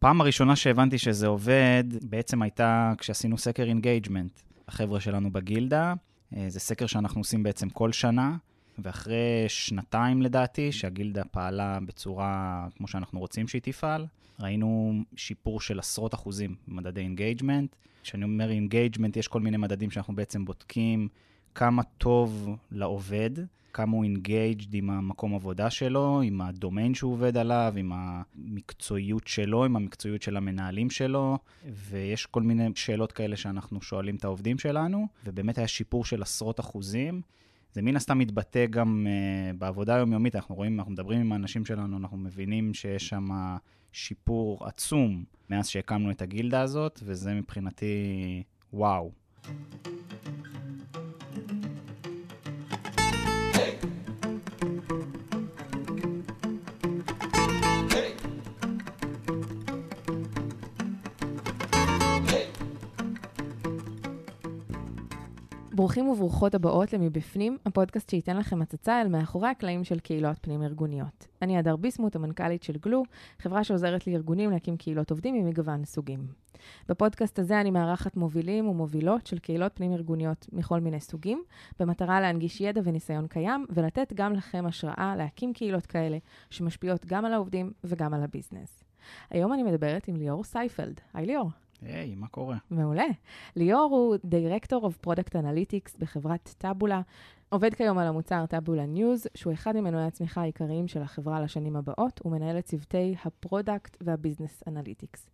[0.00, 4.40] הפעם הראשונה שהבנתי שזה עובד, בעצם הייתה כשעשינו סקר engagement.
[4.68, 5.94] החבר'ה שלנו בגילדה,
[6.36, 8.36] אה, זה סקר שאנחנו עושים בעצם כל שנה,
[8.78, 14.06] ואחרי שנתיים לדעתי, שהגילדה פעלה בצורה כמו שאנחנו רוצים שהיא תפעל,
[14.40, 17.76] ראינו שיפור של עשרות אחוזים במדדי engagement.
[18.02, 21.08] כשאני אומר engagement, יש כל מיני מדדים שאנחנו בעצם בודקים
[21.54, 23.30] כמה טוב לעובד,
[23.72, 29.64] כמה הוא engaged עם המקום עבודה שלו, עם הדומיין שהוא עובד עליו, עם המקצועיות שלו,
[29.64, 35.06] עם המקצועיות של המנהלים שלו, ויש כל מיני שאלות כאלה שאנחנו שואלים את העובדים שלנו,
[35.24, 37.20] ובאמת היה שיפור של עשרות אחוזים.
[37.72, 41.96] זה מן הסתם מתבטא גם uh, בעבודה היומיומית, אנחנו רואים, אנחנו מדברים עם האנשים שלנו,
[41.96, 43.28] אנחנו מבינים שיש שם
[43.92, 49.10] שיפור עצום מאז שהקמנו את הגילדה הזאת, וזה מבחינתי וואו.
[65.72, 71.26] ברוכים וברוכות הבאות למבפנים, הפודקאסט שייתן לכם הצצה אל מאחורי הקלעים של קהילות פנים-ארגוניות.
[71.42, 73.02] אני הדר ביסמוט, המנכ"לית של גלו,
[73.38, 76.26] חברה שעוזרת לארגונים להקים קהילות עובדים ממגוון סוגים.
[76.88, 81.42] בפודקאסט הזה אני מארחת מובילים ומובילות של קהילות פנים-ארגוניות מכל מיני סוגים,
[81.80, 86.18] במטרה להנגיש ידע וניסיון קיים, ולתת גם לכם השראה להקים קהילות כאלה,
[86.50, 88.84] שמשפיעות גם על העובדים וגם על ה business.
[89.30, 91.00] היום אני מדברת עם ליאור סייפלד.
[91.14, 91.50] היי ליאור.
[91.82, 92.56] היי, hey, מה קורה?
[92.70, 93.06] מעולה.
[93.56, 97.00] ליאור הוא Director of Product Analytics בחברת טאבולה.
[97.48, 102.20] עובד כיום על המוצר טאבולה ניוז, שהוא אחד ממנועי הצמיחה העיקריים של החברה לשנים הבאות,
[102.24, 105.30] ומנהל את צוותי ה product וה business analytics.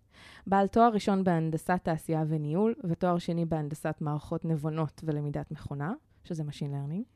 [0.47, 5.93] בעל תואר ראשון בהנדסת תעשייה וניהול, ותואר שני בהנדסת מערכות נבונות ולמידת מכונה,
[6.25, 7.16] שזה Machine Learning.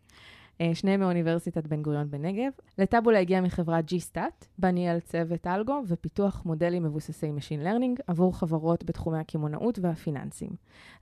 [0.61, 2.53] אה, שניהם מאוניברסיטת בן גוריון בנגב.
[2.79, 8.85] לטאבולה הגיע מחברת G-Stat, בה ניהל צוות אלגו ופיתוח מודלים מבוססי Machine Learning עבור חברות
[8.85, 10.51] בתחומי הקמעונאות והפיננסים.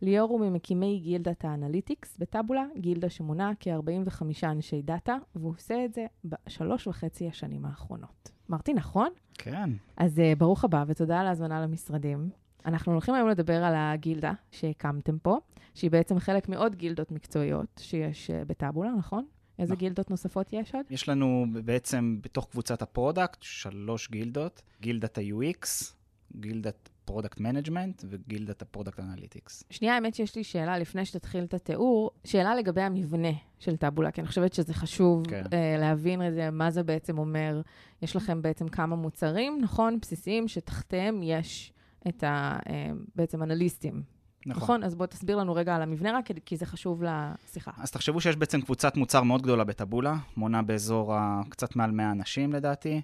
[0.03, 5.95] ליאור הוא ממקימי גילדת ה analytics בטאבולה, גילדה שמונה כ-45 אנשי דאטה, והוא עושה את
[5.95, 8.31] זה בשלוש וחצי השנים האחרונות.
[8.51, 9.09] אמרתי נכון?
[9.35, 9.71] כן.
[9.97, 12.31] אז אה, ברוך הבא ותודה על ההזמנה למשרדים.
[12.67, 15.39] אנחנו הולכים היום לדבר על הגילדה שהקמתם פה,
[15.75, 19.25] שהיא בעצם חלק מעוד גילדות מקצועיות שיש אה, בטאבולה, נכון?
[19.59, 19.87] איזה נכון.
[19.87, 20.85] גילדות נוספות יש עוד?
[20.91, 25.67] יש לנו בעצם בתוך קבוצת ה product שלוש גילדות, גילדת ה-UX,
[26.37, 29.65] גילדת product management וגילדת ה product analytics.
[29.71, 34.21] שנייה, האמת שיש לי שאלה לפני שתתחיל את התיאור, שאלה לגבי המבנה של טאבולה, כי
[34.21, 35.45] אני חושבת שזה חשוב כן.
[35.45, 37.61] אה, להבין את זה, מה זה בעצם אומר.
[38.03, 39.99] יש לכם בעצם כמה מוצרים, נכון?
[40.01, 41.73] בסיסיים, שתחתיהם יש
[42.09, 42.59] את ה...
[42.65, 42.71] אה,
[43.15, 44.03] בעצם אנליסטים
[44.49, 44.63] נכון.
[44.63, 44.85] נכון?
[44.85, 47.71] אז בוא תסביר לנו רגע על המבנה רק, כי זה חשוב לשיחה.
[47.79, 51.43] אז תחשבו שיש בעצם קבוצת מוצר מאוד גדולה בטבולה, מונה באזור ה...
[51.49, 53.01] קצת מעל 100 אנשים לדעתי,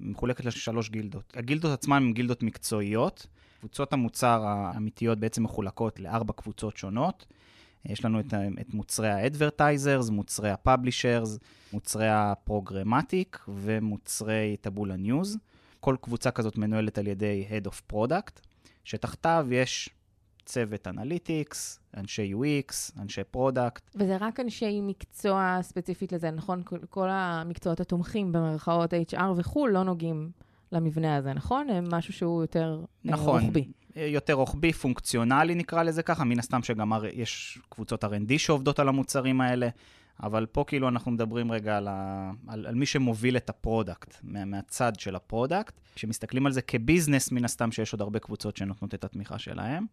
[0.00, 1.32] מחולקת לשלוש גילדות.
[1.36, 3.26] הגילדות עצמן הן גילדות מקצועיות.
[3.58, 7.26] קבוצות המוצר האמיתיות בעצם מחולקות לארבע קבוצות שונות.
[7.84, 11.28] יש לנו את, את מוצרי ה-advertisers, מוצרי ה-publishers,
[11.72, 15.38] מוצרי ה programmatic ומוצרי טבולה ניוז.
[15.80, 18.40] כל קבוצה כזאת מנוהלת על ידי Head of Product,
[18.84, 19.90] שתחתיו יש
[20.48, 23.90] צוות analytics, אנשי UX, אנשי product.
[23.94, 26.62] וזה רק אנשי מקצוע ספציפית לזה, נכון?
[26.90, 30.30] כל המקצועות התומכים במרכאות HR וכו' לא נוגעים
[30.72, 31.70] למבנה הזה, נכון?
[31.70, 33.68] הם משהו שהוא יותר אה, נכון, רוחבי.
[33.96, 38.88] אה, יותר רוחבי, פונקציונלי נקרא לזה ככה, מן הסתם שגם יש קבוצות R&D שעובדות על
[38.88, 39.68] המוצרים האלה,
[40.22, 44.16] אבל פה כאילו אנחנו מדברים רגע על, ה, על, על מי שמוביל את ה product,
[44.22, 45.80] מה, מהצד של ה product.
[45.94, 49.86] כשמסתכלים על זה כ business, מן הסתם שיש עוד הרבה קבוצות שנותנות את התמיכה שלהם.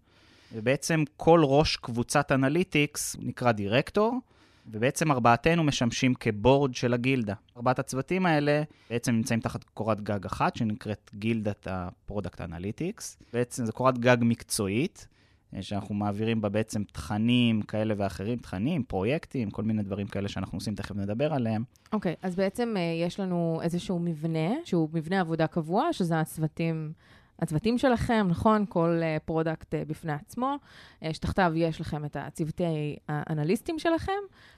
[0.54, 4.20] ובעצם כל ראש קבוצת analytics נקרא דירקטור,
[4.68, 7.34] ובעצם ארבעתנו משמשים כ board של הגילדה.
[7.58, 13.18] ארבעת הצוותים האלה בעצם נמצאים תחת קורת גג אחת, שנקראת גילדת ה product analytics.
[13.34, 15.08] בעצם זו קורת גג מקצועית,
[15.56, 20.58] אה, שאנחנו מעבירים בה בעצם תכנים כאלה ואחרים, תכנים, פרויקטים, כל מיני דברים כאלה שאנחנו
[20.58, 21.64] עושים, תכף נדבר עליהם.
[21.94, 26.94] אוקיי, okay, אז בעצם אה, יש לנו איזשהו מבנה, שהוא מבנה עבודה קבוע, שזה הצוותים
[27.40, 28.66] הצוותים שלכם, נכון?
[28.70, 30.56] כל product אה, אה, בפני עצמו.
[31.04, 34.12] Uh, שתחתיו יש לכם את הצוותי האנליסטים שלכם,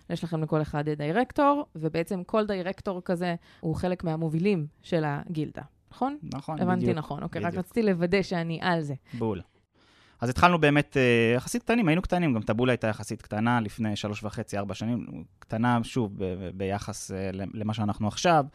[0.09, 5.61] יש לכם לכל אחד דירקטור, ובעצם כל דירקטור כזה הוא חלק מהמובילים של הגילדה,
[5.91, 6.17] נכון?
[6.23, 6.83] נכון, הבנתי בדיוק.
[6.83, 7.53] הבנתי נכון, אוקיי, בדיוק.
[7.53, 8.93] רק רציתי לוודא שאני על זה.
[9.13, 9.41] בול.
[10.21, 14.23] אז התחלנו באמת uh, יחסית קטנים, היינו קטנים, גם טבולה הייתה יחסית קטנה לפני שלוש
[14.23, 17.13] וחצי, ארבע שנים, קטנה, שוב, ב- ביחס uh,
[17.53, 18.45] למה שאנחנו עכשיו.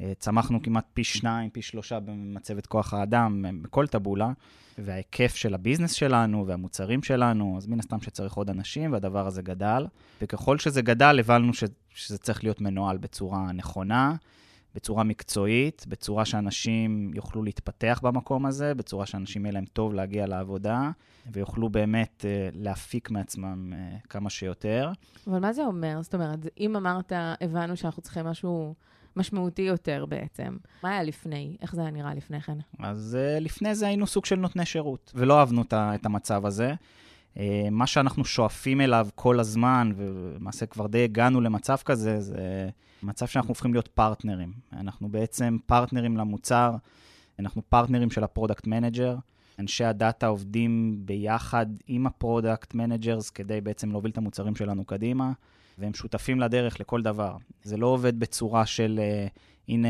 [0.00, 4.32] אה, צמחנו כמעט פי שניים, פי שלושה במצבת כוח האדם בכל טבולה,
[4.78, 9.86] וההיקף של הביזנס שלנו והמוצרים שלנו, אז מן הסתם שצריך עוד אנשים, והדבר הזה גדל.
[10.22, 11.64] וככל שזה גדל, הבנו ש,
[11.94, 14.14] שזה צריך להיות מנוהל בצורה נכונה,
[14.74, 20.90] בצורה מקצועית, בצורה שאנשים יוכלו להתפתח במקום הזה, בצורה שאנשים יהיה להם טוב להגיע לעבודה,
[21.32, 24.92] ויוכלו באמת אה, להפיק מעצמם אה, כמה שיותר.
[25.26, 26.02] אבל מה זה אומר?
[26.02, 28.74] זאת אומרת, אם אמרת, הבנו שאנחנו צריכים משהו
[29.16, 31.56] משמעותי יותר בעצם, מה היה לפני?
[31.62, 32.58] איך זה היה נראה לפני כן?
[32.78, 36.74] אז אה, לפני זה היינו סוג של נותני שירות, ולא אהבנו את המצב הזה.
[37.70, 42.68] מה שאנחנו שואפים אליו כל הזמן, ולמעשה כבר די הגענו למצב כזה, זה
[43.02, 44.52] מצב שאנחנו הופכים להיות partners.
[44.72, 46.76] אנחנו בעצם partners למוצר,
[47.38, 49.16] אנחנו partners של ה product manager.
[49.58, 55.32] אנשי הדאטה עובדים ביחד עם ה product managers כדי בעצם להוביל את המוצרים שלנו קדימה,
[55.78, 57.36] והם שותפים לדרך לכל דבר.
[57.62, 59.38] זה לא עובד בצורה של, uh,
[59.68, 59.88] הנה,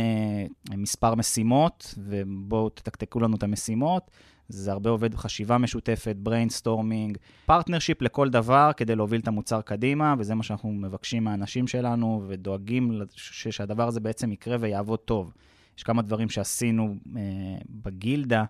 [0.77, 4.11] מספר משימות, ובואו תתקתקו לנו את המשימות.
[4.49, 10.35] זה הרבה עובד בחשיבה משותפת, brainstorming, partnership לכל דבר כדי להוביל את המוצר קדימה, וזה
[10.35, 15.33] מה שאנחנו מבקשים מהאנשים שלנו, ודואגים שהדבר הזה בעצם יקרה ויעבוד טוב.
[15.79, 17.23] יש כמה דברים שעשינו אה,
[17.71, 18.45] בגילדה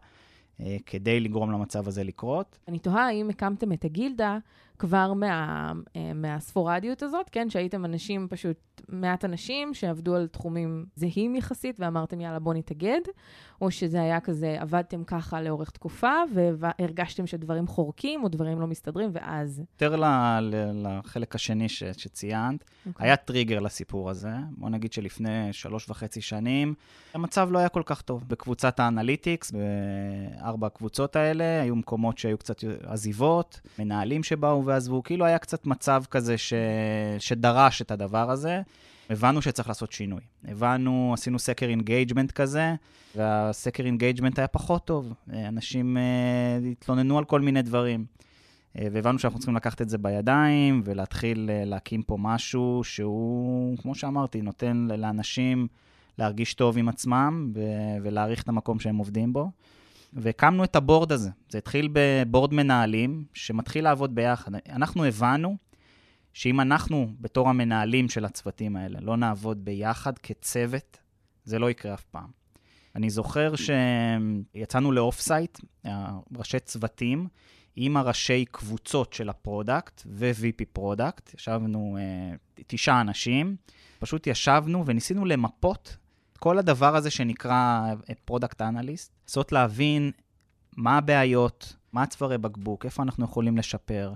[0.60, 2.58] אה, כדי לגרום למצב הזה לקרות.
[2.68, 4.38] אני תוהה האם הקמתם את הגילדה
[4.78, 7.50] כבר מה, אה, מהספורדיות הזאת, כן?
[7.50, 8.56] שהייתם אנשים, פשוט
[8.88, 13.00] מעט אנשים שעבדו על תחומים זהים יחסית, ואמרתם, יאללה, בוא נתאגד,
[13.60, 19.10] או שזה היה כזה, עבדתם ככה לאורך תקופה, והרגשתם שדברים חורקים או דברים לא מסתדרים,
[19.12, 19.62] ואז...
[19.74, 19.96] יותר
[20.72, 22.88] לחלק השני ש, שציינת, okay.
[22.88, 23.06] אוקיי.
[23.06, 24.32] היה טריגר לסיפור הזה.
[24.50, 26.74] בוא נגיד שלפני שלוש וחצי שנים,
[27.14, 28.24] המצב לא היה כל כך טוב.
[28.28, 35.24] בקבוצת ה analytics, בארבע הקבוצות האלה, היו מקומות שהיו קצת עזיבות, מנהלים שבאו ועזבו, כאילו
[35.24, 36.54] היה קצת מצב כזה ש...
[37.18, 38.62] שדרש את הדבר הזה.
[39.10, 40.20] הבנו שצריך לעשות שינוי.
[40.48, 42.74] הבנו, עשינו סקר engagement כזה,
[43.16, 45.12] והסקר engagement היה פחות טוב.
[45.32, 48.04] אנשים uh, התלוננו על כל מיני דברים.
[48.76, 53.94] Uh, והבנו שאנחנו צריכים לקחת את זה בידיים ולהתחיל uh, להקים פה משהו שהוא, כמו
[53.94, 55.66] שאמרתי, נותן לאנשים
[56.18, 57.60] להרגיש טוב עם עצמם ו-
[58.02, 59.50] ולהעריך את המקום שהם עובדים בו.
[60.14, 61.30] והקמנו את ה board הזה.
[61.48, 64.52] זה התחיל ב board מנהלים שמתחיל לעבוד ביחד.
[64.68, 65.56] אנחנו הבנו
[66.32, 70.98] שאם אנחנו, בתור המנהלים של הצוותים האלה, לא נעבוד ביחד כצוות,
[71.44, 72.44] זה לא יקרה אף פעם.
[72.94, 75.60] אני זוכר שיצאנו ל off-site,
[76.36, 77.28] ראשי צוותים,
[77.76, 83.56] עם הראשי קבוצות של ה product ו-VP product, ישבנו אה, תשעה אנשים,
[83.98, 85.96] פשוט ישבנו וניסינו למפות
[86.38, 87.80] כל הדבר הזה שנקרא
[88.24, 90.10] product analyst, לנסות להבין
[90.76, 94.12] מה הבעיות, מה הצווארי בקבוק, איפה אנחנו יכולים לשפר.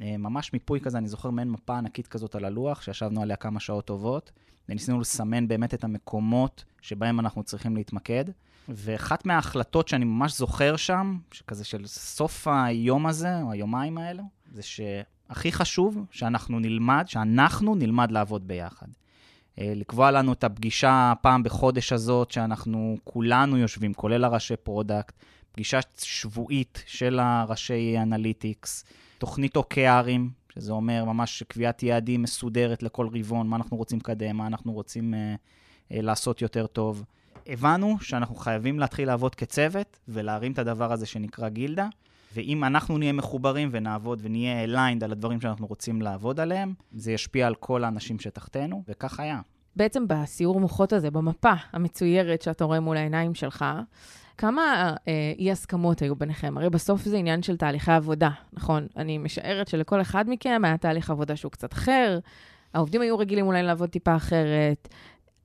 [0.00, 3.60] אה, ממש מיפוי כזה, אני זוכר מעין מפה ענקית כזאת על הלוח, שישבנו עליה כמה
[3.60, 4.32] שעות טובות,
[4.68, 8.24] וניסינו לסמן באמת את המקומות שבהם אנחנו צריכים להתמקד.
[8.68, 14.22] ואחת מההחלטות שאני ממש זוכר שם, שכזה של סוף היום הזה, או היומיים האלו,
[14.52, 18.86] זה שהכי חשוב שאנחנו נלמד, שאנחנו נלמד לעבוד ביחד.
[19.58, 25.14] אה, לקבוע לנו את הפגישה פעם בחודש הזאת, שאנחנו כולנו יושבים, כולל הראשי product,
[25.52, 28.84] פגישה שבועית של הראשי אנליטיקס,
[29.18, 34.46] תוכנית OKRים, שזה אומר ממש קביעת יעדים מסודרת לכל רבעון, מה אנחנו רוצים לקדם, מה
[34.46, 37.04] אנחנו רוצים uh, לעשות יותר טוב.
[37.46, 41.88] הבנו שאנחנו חייבים להתחיל לעבוד כצוות ולהרים את הדבר הזה שנקרא גילדה,
[42.34, 47.46] ואם אנחנו נהיה מחוברים ונעבוד ונהיה aligned על הדברים שאנחנו רוצים לעבוד עליהם, זה ישפיע
[47.46, 49.40] על כל האנשים שתחתנו, וכך היה.
[49.76, 53.64] בעצם בסיור מוחות הזה, במפה המצוירת שאתה רואה מול העיניים שלך,
[54.38, 56.58] כמה אה, אי-הסכמות היו ביניכם?
[56.58, 58.86] הרי בסוף זה עניין של תהליכי עבודה, נכון?
[58.96, 62.18] אני משערת שלכל אחד מכם היה תהליך עבודה שהוא קצת אחר,
[62.74, 64.88] העובדים היו רגילים אולי לעבוד טיפה אחרת,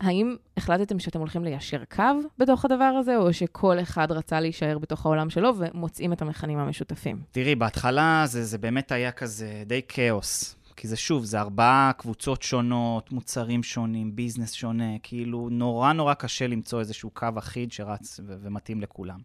[0.01, 2.03] האם החלטתם שאתם הולכים ליישר קו
[2.37, 7.21] בתוך הדבר הזה, או שכל אחד רצה להישאר בתוך העולם שלו ומוצאים את המכנים המשותפים?
[7.31, 10.57] תראי, בהתחלה זה, זה באמת היה כזה די כאוס.
[10.75, 16.47] כי זה שוב, זה ארבעה קבוצות שונות, מוצרים שונים, ביזנס שונה, כאילו נורא נורא קשה
[16.47, 19.19] למצוא איזשהו קו אחיד שרץ ו- ומתאים לכולם.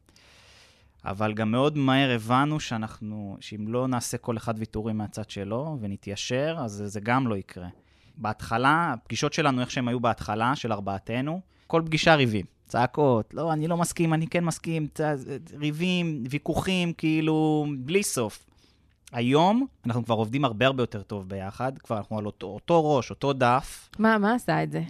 [1.04, 6.56] אבל גם מאוד מהר הבנו שאנחנו, שאם לא נעשה כל אחד ויתורים מהצד שלו ונתיישר,
[6.60, 7.68] אז זה, גם לא יקרה.
[8.16, 12.46] בהתחלה, הפגישות שלנו, איך שהן היו בהתחלה, של ארבעתנו, כל פגישה ריבים.
[12.66, 15.00] צעקות, לא, אני לא מסכים, אני כן מסכים, צ...
[15.58, 18.46] ריבים, ויכוחים, כאילו, בלי סוף.
[19.12, 23.10] היום אנחנו כבר עובדים הרבה הרבה יותר טוב ביחד, כבר אנחנו על אותו, אותו ראש,
[23.10, 23.88] אותו דף.
[23.98, 24.82] מה, מה עשה את זה?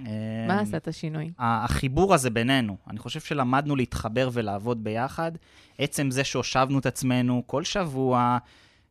[0.49, 1.31] מה עשה את השינוי?
[1.39, 5.33] החיבור הזה בינינו, אני חושב שלמדנו להתחבר ולעבוד ביחד.
[5.79, 8.39] עצם זה שהושבנו את עצמנו כל שבוע,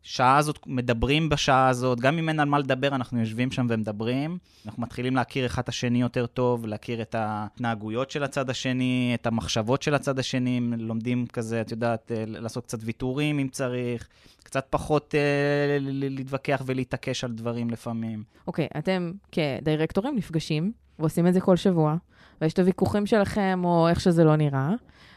[0.03, 4.37] שעה הזאת, מדברים בשעה הזאת, גם אם אין על מה לדבר, אנחנו יושבים שם ומדברים.
[4.65, 9.27] אנחנו מתחילים להכיר אחד את השני יותר טוב, להכיר את ההתנהגויות של הצד השני, את
[9.27, 14.07] המחשבות של הצד השני, לומדים כזה, את יודעת, אה, לעשות קצת ויתורים אם צריך,
[14.43, 18.23] קצת פחות אה, להתווכח ולהתעקש על דברים לפעמים.
[18.47, 21.95] אוקיי, okay, אתם כדירקטורים נפגשים ועושים את זה כל שבוע,
[22.41, 24.73] ויש את הוויכוחים שלכם, או איך שזה לא נראה,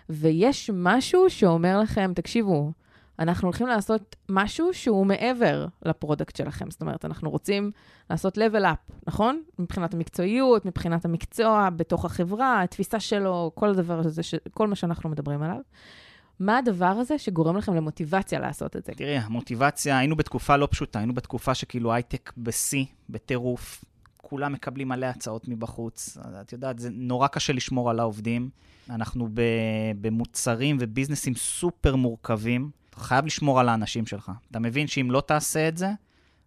[0.09, 2.73] ויש משהו שאומר לכם, תקשיבו,
[3.19, 6.71] אנחנו הולכים לעשות משהו שהוא מעבר ל product שלכם.
[6.71, 7.71] זאת אומרת, אנחנו רוצים
[8.11, 9.43] לעשות level up, נכון?
[9.59, 14.35] מבחינת המקצועיות, מבחינת המקצוע, בתוך החברה, התפיסה שלו, כל הדבר הזה, ש...
[14.51, 15.61] כל מה שאנחנו מדברים עליו.
[16.41, 18.93] מה הדבר הזה שגורם לכם למוטיבציה לעשות את זה?
[18.93, 23.85] תראי, המוטיבציה, היינו בתקופה לא פשוטה, היינו בתקופה שכאילו הייטק בשיא, בטירוף,
[24.17, 26.19] כולם מקבלים מלא הצעות מבחוץ.
[26.41, 28.51] את יודעת, זה נורא קשה לשמור על העובדים.
[28.91, 29.29] אנחנו
[30.01, 32.71] במוצרים וביזנסים סופר מורכבים.
[32.95, 34.33] אתה חייב לשמור על האנשים שלך.
[34.51, 35.91] אתה מבין שאם לא תעשה את זה,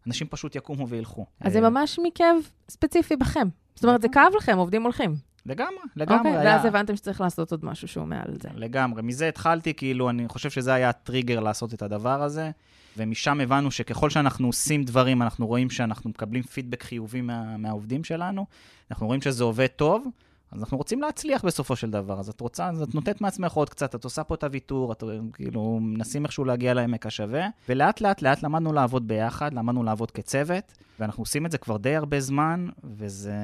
[0.07, 1.25] אנשים פשוט יקומו וילכו.
[1.41, 2.35] אז זה ממש מכאב
[2.69, 3.47] ספציפי בכם.
[3.75, 5.15] זאת אומרת, זה כאב לכם, עובדים הולכים.
[5.45, 6.17] לגמרי, לגמרי.
[6.17, 8.49] אוקיי, ואז הבנתם שצריך לעשות עוד משהו שהוא מעל זה.
[8.55, 9.01] לגמרי.
[9.01, 12.51] מזה התחלתי, כאילו, אני חושב שזה היה הטריגר לעשות את הדבר הזה,
[12.97, 18.45] ומשם הבנו שככל שאנחנו עושים דברים, אנחנו רואים שאנחנו מקבלים פידבק חיובי מה, מהעובדים שלנו,
[18.91, 20.07] אנחנו רואים שזה עובד טוב,
[20.51, 22.19] אז אנחנו רוצים להצליח בסופו של דבר.
[22.19, 25.03] אז את רוצה, אז את נותנת מעצמך עוד קצת, את עושה פה את הוויתור, את
[25.33, 30.73] כאילו מנסים איכשהו להגיע לעמק השווה, ולאט לאט לאט למדנו לעבוד ביחד, למדנו לעבוד כצוות,
[30.99, 33.35] ואנחנו עושים את זה כבר די הרבה זמן, וזה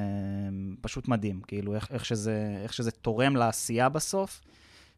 [0.80, 4.40] פשוט מדהים, כאילו איך, איך, שזה, איך שזה תורם לעשייה בסוף.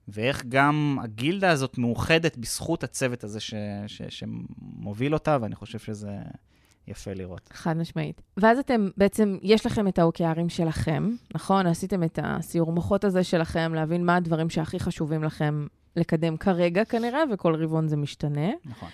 [0.08, 3.54] ואיך גם הגילדה הזאת מאוחדת בזכות הצוות הזה ש,
[3.86, 6.10] ש, שמוביל אותה, ואני חושב שזה
[6.88, 7.49] יפה לראות.
[7.52, 8.23] חד משמעית.
[8.37, 11.66] ואז אתם, בעצם, יש לכם את האוקיארים שלכם, נכון?
[11.66, 15.66] עשיתם את הסיור מוחות הזה שלכם, להבין מה הדברים שהכי חשובים לכם
[15.97, 18.50] לקדם כרגע כנראה, וכל רבעון זה משתנה.
[18.64, 18.88] נכון.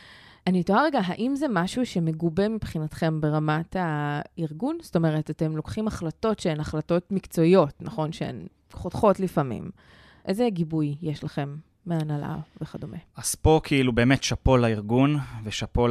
[0.46, 4.78] אני תוהה רגע, האם זה משהו שמגובה מבחינתכם ברמת הארגון?
[4.82, 8.12] זאת אומרת, אתם לוקחים החלטות שהן החלטות מקצועיות, נכון?
[8.12, 9.70] שהן חותכות לפעמים.
[10.24, 12.96] איזה גיבוי יש לכם מהנהלה וכדומה.
[13.16, 15.88] אז פה כאילו באמת שאפו לארגון ושאפו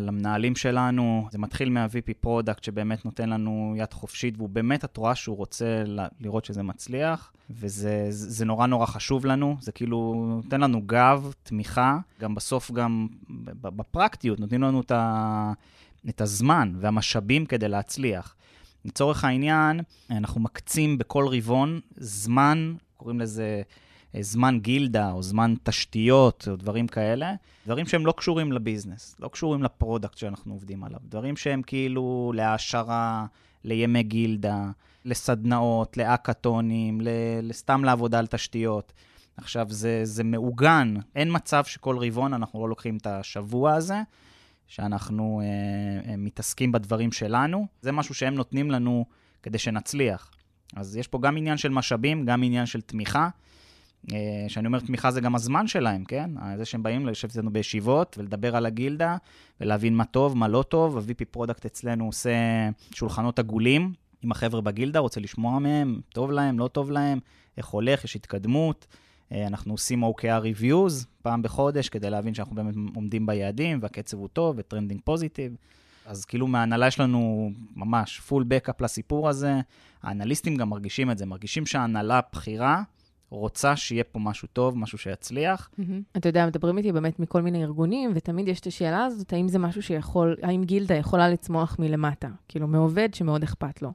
[0.00, 1.28] למנהלים שלנו.
[1.32, 5.82] זה מתחיל מה-VP product שבאמת נותן לנו יד חופשית, והוא באמת, את רואה שהוא רוצה
[6.20, 9.56] לראות שזה מצליח, וזה זה נורא נורא חשוב לנו.
[9.60, 13.06] זה כאילו נותן לנו גב, תמיכה, גם בסוף גם
[13.60, 15.52] בפרקטיות נותנים לנו את, ה,
[16.08, 18.34] את הזמן והמשאבים כדי להצליח.
[18.84, 23.62] לצורך העניין, אנחנו מקצים בכל רבעון זמן, קוראים לזה...
[24.14, 27.34] אה, זמן גילדה או זמן תשתיות או דברים כאלה,
[27.66, 31.62] דברים שהם לא קשורים ל business, לא קשורים ל product שאנחנו עובדים עליו, דברים שהם
[31.62, 33.26] כאילו להעשרה,
[33.64, 34.70] לימי גילדה,
[35.04, 37.00] לסדנאות, להאקתונים,
[37.42, 38.92] לסתם לעבודה על תשתיות.
[39.36, 44.02] עכשיו, זה, זה מעוגן, אין מצב שכל רבעון אנחנו לא לוקחים את השבוע הזה,
[44.66, 47.66] שאנחנו אה, אה, מתעסקים בדברים שלנו.
[47.82, 49.04] זה משהו שהם נותנים לנו
[49.42, 50.30] כדי שנצליח.
[50.76, 53.28] אז יש פה גם עניין של משאבים, גם עניין של תמיכה.
[54.06, 56.30] כשאני אה, אומר תמיכה זה גם הזמן שלהם, כן?
[56.56, 59.16] זה שהם באים לשבת איתנו בישיבות ולדבר על הגילדה
[59.60, 60.98] ולהבין מה טוב, מה לא טוב.
[60.98, 62.30] ה-VP product אצלנו עושה
[62.94, 63.92] שולחנות עגולים
[64.22, 67.18] עם החבר'ה בגילדה, רוצה לשמוע מהם, טוב להם, לא טוב להם,
[67.56, 68.86] איך הולך, יש התקדמות.
[69.32, 74.28] אה, אנחנו עושים OKR reviews פעם בחודש כדי להבין שאנחנו באמת עומדים ביעדים והקצב הוא
[74.28, 75.56] טוב ו trending positive.
[76.06, 79.60] אז כאילו מההנהלה יש לנו ממש פול בקאפ לסיפור הזה.
[80.02, 82.82] האנליסטים גם מרגישים את זה, מרגישים שההנהלה בכירה
[83.34, 85.70] רוצה שיהיה פה משהו טוב, משהו שיצליח.
[86.16, 89.58] אתה יודע, מדברים איתי באמת מכל מיני ארגונים, ותמיד יש את השאלה הזאת, האם זה
[89.58, 92.28] משהו שיכול, האם גילדה יכולה לצמוח מלמטה?
[92.48, 93.92] כאילו, מעובד שמאוד אכפת לו.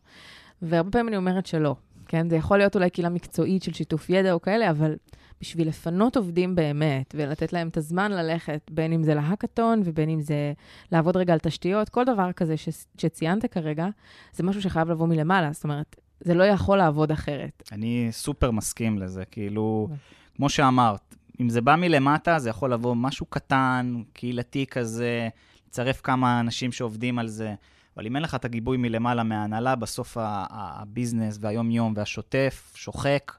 [0.61, 1.75] והרבה פעמים אני אומרת שלא,
[2.07, 2.29] כן?
[2.29, 4.95] זה יכול להיות אולי קהילה מקצועית של שיתוף ידע או כאלה, אבל
[5.41, 10.21] בשביל לפנות עובדים באמת, ולתת להם את הזמן ללכת, בין אם זה להאקתון ובין אם
[10.21, 10.53] זה
[10.91, 13.87] לעבוד רגע על תשתיות, כל דבר כזה ש- שציינת כרגע,
[14.33, 15.51] זה משהו שחייב לבוא מלמעלה.
[15.53, 17.63] זאת אומרת, זה לא יכול לעבוד אחרת.
[17.71, 19.89] אני סופר מסכים לזה, כאילו,
[20.35, 25.29] כמו שאמרת, אם זה בא מלמטה, זה יכול לבוא משהו קטן, קהילתי כזה,
[25.67, 27.55] לצרף כמה אנשים שעובדים על זה,
[27.97, 33.31] אבל אם אין לך את הגיבוי מלמעלה מההנהלה, בסוף הביזנס והיום-יום והשוטף שוחק,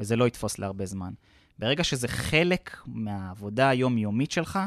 [0.00, 1.12] וזה לא יתפוס להרבה זמן.
[1.58, 4.58] ברגע שזה חלק מהעבודה היומיומית שלך,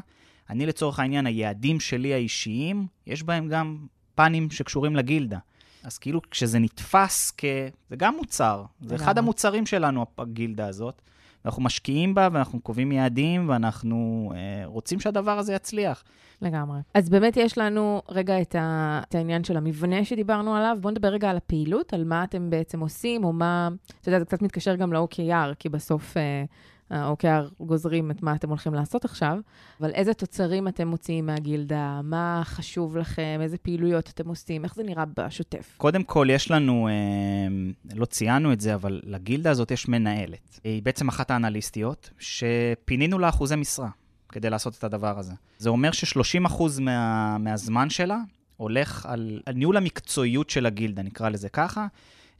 [0.49, 3.77] אני לצורך העניין, היעדים שלי האישיים, יש בהם גם
[4.15, 5.37] פנים שקשורים לגילדה.
[5.83, 7.45] אז כאילו כשזה נתפס כ...
[7.89, 11.01] זה גם מוצר, זה אחד המוצרים שלנו, הגילדה הזאת.
[11.45, 16.03] אנחנו משקיעים בה ואנחנו קובעים יעדים ואנחנו אה, רוצים שהדבר הזה יצליח.
[16.41, 16.79] לגמרי.
[16.93, 19.01] אז באמת יש לנו רגע את, ה...
[19.09, 20.77] את העניין של המבנה שדיברנו עליו.
[20.81, 23.69] בואו נדבר רגע על הפעילות, על מה אתם בעצם עושים, או מה...
[24.01, 26.17] אתה יודע, זה קצת מתקשר גם ל-OKR, כי בסוף...
[26.17, 26.43] אה,
[26.89, 29.37] ה-OKR גוזרים את מה אתם הולכים לעשות עכשיו,
[29.81, 34.83] אבל איזה תוצרים אתם מוציאים מהגילדה, מה חשוב לכם, איזה פעילויות אתם עושים, איך זה
[34.83, 35.73] נראה בשוטף?
[35.77, 40.59] קודם כל, יש לנו, אה, לא ציינו את זה, אבל לגילדה הזאת יש מנהלת.
[40.63, 43.89] היא בעצם אחת האנליסטיות, שפינינו לה אחוזי משרה
[44.29, 45.33] כדי לעשות את הדבר הזה.
[45.57, 48.17] זה אומר ש-30% מה, מהזמן שלה
[48.57, 51.87] הולך על, על ניהול המקצועיות של הגילדה, נקרא לזה ככה.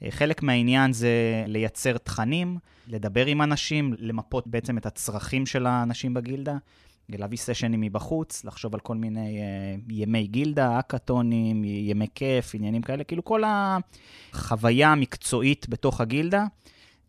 [0.04, 6.14] אה, חלק מהעניין זה לייצר תכנים, לדבר עם אנשים, למפות בעצם את הצרכים של האנשים
[6.14, 6.58] בגילדה,
[7.10, 13.04] להביא סשנים מבחוץ, לחשוב על כל מיני uh, ימי גילדה, אקאטונים, ימי כיף, עניינים כאלה,
[13.04, 16.46] כאילו כל החוויה המקצועית בתוך הגילדה.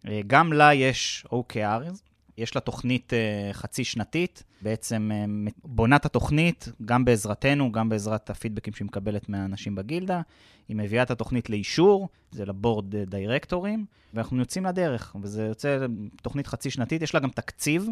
[0.07, 5.11] Uh, גם לה יש OKRs, יש לה תוכנית uh, חצי שנתית, בעצם
[5.49, 10.21] uh, בונה את התוכנית, גם בעזרתנו, גם בעזרת הפידבקים שהיא מקבלת מהאנשים בגילדה.
[10.69, 13.85] היא מביאה את התוכנית לאישור, זה לבורד דירקטורים,
[14.15, 15.87] ואנחנו יוצאים לדרך, וזה יוצא
[16.23, 17.89] תוכנית חצי שנתית, יש לה גם תקציב,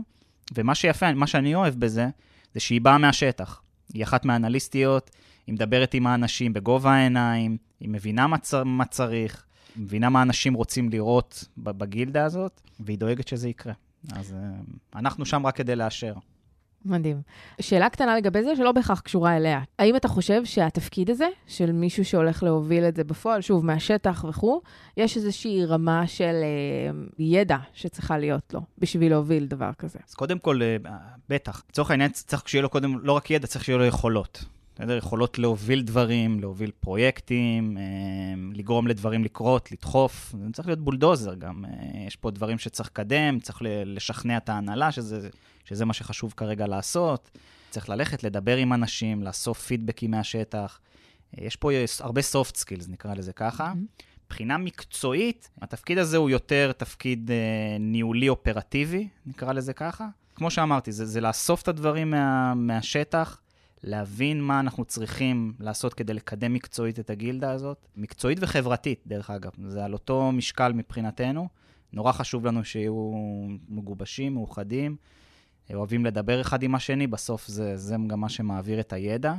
[0.54, 2.08] ומה שיפה, מה שאני אוהב בזה,
[2.54, 3.62] זה שהיא באה מהשטח.
[3.94, 5.10] היא אחת מהאנליסטיות,
[5.46, 8.54] היא מדברת עם האנשים בגובה העיניים, היא מבינה מה, צ...
[8.54, 13.72] מה צריך, מבינה מה אנשים רוצים לראות בגילדה הזאת, והיא דואגת שזה יקרה.
[14.12, 16.14] אז uh, אנחנו שם רק כדי לאשר.
[16.84, 17.22] מדהים.
[17.60, 19.60] שאלה קטנה לגבי זה, שלא בהכרח קשורה אליה.
[19.78, 24.60] האם אתה חושב שהתפקיד הזה, של מישהו שהולך להוביל את זה בפועל, שוב, מהשטח וכו',
[24.96, 29.98] יש איזושהי רמה של אה, ידע שצריכה להיות לו בשביל להוביל דבר כזה?
[30.08, 30.76] אז קודם כל, אה,
[31.28, 31.62] בטח.
[31.70, 34.44] לצורך העניין צריך שיהיה לו קודם, לא רק ידע, צריך שיהיה לו יכולות.
[34.78, 34.96] בסדר?
[34.96, 37.82] יכולות להוביל דברים, להוביל פרויקטים, אה,
[38.54, 40.34] לגרום לדברים לקרות, לדחוף.
[40.44, 41.64] זה צריך להיות בולדוזר גם.
[41.64, 41.70] אה,
[42.06, 45.28] יש פה דברים שצריך לקדם, צריך לשכנע את ההנהלה שזה,
[45.64, 47.30] שזה מה שחשוב כרגע לעשות.
[47.70, 50.80] צריך ללכת, לדבר עם אנשים, לאסוף פידבקים מהשטח.
[51.38, 51.70] אה, יש פה
[52.00, 53.72] הרבה soft skills, נקרא לזה ככה.
[54.26, 54.58] מבחינה mm-hmm.
[54.58, 57.30] מקצועית, התפקיד הזה הוא יותר תפקיד
[57.80, 60.06] ניהולי אופרטיבי, נקרא לזה ככה.
[60.34, 63.40] כמו שאמרתי, זה, זה לאסוף את הדברים מה, מהשטח,
[63.82, 69.50] להבין מה אנחנו צריכים לעשות כדי לקדם מקצועית את הגילדה הזאת, מקצועית וחברתית, דרך אגב.
[69.66, 71.48] זה על אותו משקל מבחינתנו.
[71.92, 73.12] נורא חשוב לנו שיהיו
[73.68, 74.96] מגובשים, מאוחדים,
[75.74, 79.34] אוהבים לדבר אחד עם השני, בסוף זה, זה גם מה שמעביר את הידע.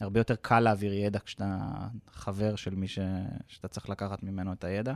[0.00, 1.58] הרבה יותר קל להעביר ידע כשאתה
[2.12, 2.98] חבר של מי ש...
[3.48, 4.94] שאתה צריך לקחת ממנו את הידע.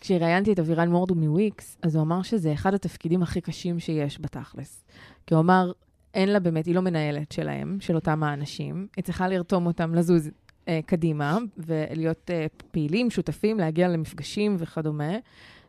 [0.00, 4.84] כשראיינתי את אבירן מורדו מוויקס, אז הוא אמר שזה אחד התפקידים הכי קשים שיש בתכלס.
[5.26, 5.72] כי הוא אמר,
[6.14, 8.86] אין לה באמת, היא לא מנהלת שלהם, של אותם האנשים.
[8.96, 10.30] היא צריכה לרתום אותם לזוז
[10.68, 15.12] אה, קדימה ולהיות אה, פעילים, שותפים, להגיע למפגשים וכדומה.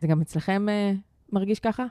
[0.00, 0.92] זה גם אצלכם אה,
[1.32, 1.84] מרגיש ככה?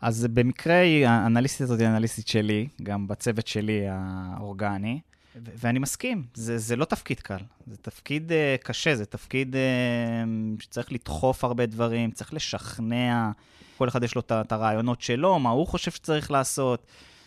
[0.00, 5.00] אז במקרה, האנליסטית הזאת היא אנליסטית שלי, גם בצוות שלי האורגני.
[5.36, 10.62] ו- ואני מסכים, זה, זה לא תפקיד קל, זה תפקיד uh, קשה, זה תפקיד uh,
[10.62, 13.30] שצריך לדחוף הרבה דברים, צריך לשכנע,
[13.78, 16.86] כל אחד יש לו את הרעיונות שלו, מה הוא חושב שצריך לעשות.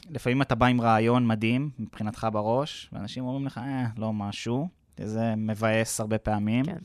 [0.10, 4.68] לפעמים אתה בא עם רעיון מדהים מבחינתך בראש, ואנשים אומרים לך, אה, לא משהו.
[4.98, 6.66] זה מבאס הרבה פעמים.
[6.66, 6.78] כן.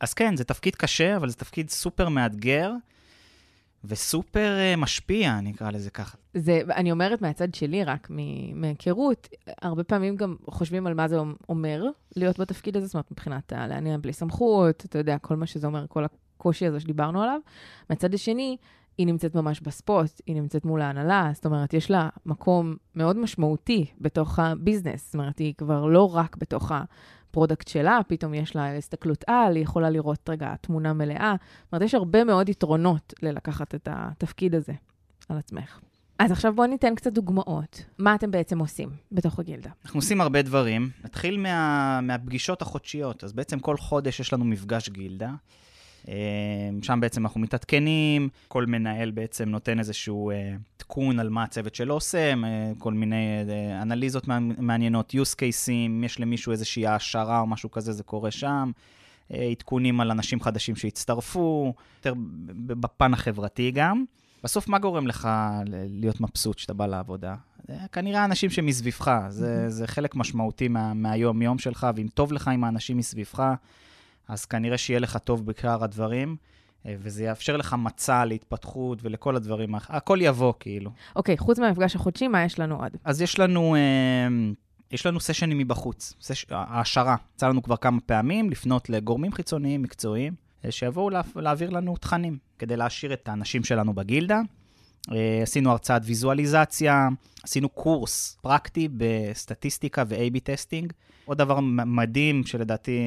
[0.00, 2.72] אז כן, זה תפקיד קשה, אבל זה תפקיד סופר מאתגר
[3.84, 6.16] וסופר uh, משפיע, אני אקרא לזה ככה.
[6.34, 8.10] זה, אני אומרת מהצד שלי רק,
[8.54, 9.28] מהיכרות,
[9.62, 11.16] הרבה פעמים גם חושבים על מה זה
[11.48, 11.84] אומר
[12.16, 15.86] להיות בתפקיד הזה, זאת אומרת, מבחינת להניע בלי סמכות, אתה יודע, כל מה שזה אומר,
[15.88, 17.40] כל הקושי הזה שדיברנו עליו.
[17.90, 18.56] מהצד השני,
[18.98, 23.16] היא נמצאת ממש ב spot, היא נמצאת מול ההנהלה, זאת אומרת, יש לה מקום מאוד
[23.16, 28.34] משמעותי בתוך ה business, זאת אומרת, היא כבר לא רק בתוך ה product שלה, פתאום
[28.34, 31.34] יש לה הסתכלות על, היא יכולה לראות רגע תמונה מלאה.
[31.62, 34.72] זאת אומרת, יש הרבה מאוד יתרונות ללקחת את התפקיד הזה
[35.28, 35.80] על עצמך.
[36.18, 37.84] אז עכשיו בואו ניתן קצת דוגמאות.
[37.98, 39.70] מה אתם בעצם עושים בתוך הגילדה?
[39.84, 40.90] אנחנו עושים הרבה דברים.
[41.04, 43.24] נתחיל מה, מהפגישות החודשיות.
[43.24, 45.30] אז בעצם כל חודש יש לנו מפגש גילדה.
[46.08, 50.32] אמ, שם בעצם אנחנו מתעדכנים, כל מנהל בעצם נותן איזשהו
[50.76, 52.32] עדכון על מה הצוות שלו עושה,
[52.78, 58.02] כל מיני אה, אנליזות מעניינות, use cases, יש למישהו איזושהי העשרה או משהו כזה, זה
[58.02, 58.70] קורה שם.
[59.32, 62.14] אה, עדכונים על אנשים חדשים שהצטרפו, יותר
[62.56, 64.04] בפן החברתי גם.
[64.44, 65.28] בסוף, מה גורם לך
[65.88, 67.34] להיות מבסוט כשאתה בא לעבודה?
[67.92, 72.96] כנראה האנשים שמסביבך, זה, זה חלק משמעותי מה, מהיום-יום שלך, ואם טוב לך עם האנשים
[72.96, 73.54] מסביבך,
[74.28, 76.36] אז כנראה שיהיה לך טוב בעיקר הדברים,
[76.86, 80.90] אה, וזה יאפשר לך מצע להתפתחות ולכל הדברים, הכל יבוא כאילו.
[81.16, 82.92] אוקיי, okay, חוץ מהמפגש החודשי, מה יש לנו עוד?
[83.04, 83.74] אז יש לנו...
[83.76, 84.28] אה,
[84.92, 86.46] יש לנו sessions מבחוץ, sess...
[86.50, 87.16] העשרה.
[87.34, 90.34] יצא לנו כבר כמה פעמים לפנות לגורמים חיצוניים, מקצועיים,
[90.64, 91.20] אה, שיבואו לה...
[91.36, 94.40] להעביר לנו תכנים כדי להעשיר את האנשים שלנו בגילדה.
[95.42, 97.08] עשינו הרצאת ויזואליזציה,
[97.42, 100.92] עשינו קורס פרקטי בסטטיסטיקה ו-AB testing.
[101.24, 103.00] עוד דבר מדהים, שלדעתי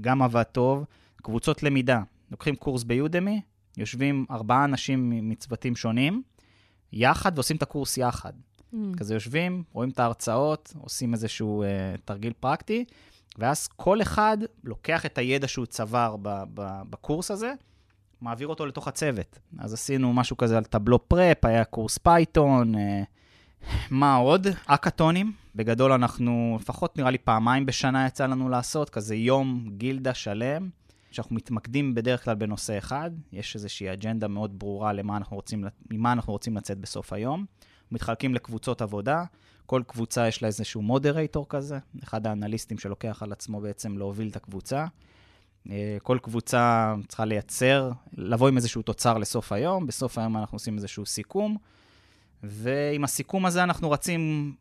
[0.00, 0.84] גם עבד טוב,
[1.16, 2.02] קבוצות למידה.
[2.30, 3.40] לוקחים קורס ב Udemy,
[3.76, 6.22] יושבים ארבעה אנשים מצוותים שונים,
[6.92, 8.32] יחד ועושים את הקורס יחד.
[8.74, 8.76] Mm.
[8.96, 12.84] כזה יושבים, רואים את ההרצאות, עושים איזשהו uh, תרגיל פרקטי,
[13.38, 17.52] ואז כל אחד לוקח את הידע שהוא צבר ב- ב- בקורס הזה,
[18.20, 19.38] מעביר אותו לתוך הצוות.
[19.58, 22.78] אז עשינו משהו כזה על Tableau Prep, היה קורס Python, uh,
[23.90, 24.46] מה עוד?
[24.66, 25.43] האקתונים.
[25.54, 30.68] בגדול אנחנו, לפחות נראה לי פעמיים בשנה יצא לנו לעשות, כזה יום גילדה שלם,
[31.10, 33.10] שאנחנו מתמקדים בדרך כלל בנושא אחד.
[33.32, 37.44] יש איזושהי אג'נדה מאוד ברורה למה אנחנו רוצים, ממה אנחנו רוצים לצאת בסוף היום.
[37.92, 39.24] מתחלקים לקבוצות עבודה,
[39.66, 44.36] כל קבוצה יש לה איזשהו מודרייטור כזה, אחד האנליסטים שלוקח על עצמו בעצם להוביל את
[44.36, 44.86] הקבוצה.
[45.70, 50.76] אה, כל קבוצה צריכה לייצר, לבוא עם איזשהו תוצר לסוף היום, בסוף היום אנחנו עושים
[50.76, 51.56] איזשהו סיכום,
[52.42, 54.54] ועם הסיכום הזה אנחנו רצים